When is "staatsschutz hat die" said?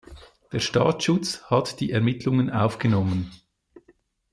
0.59-1.91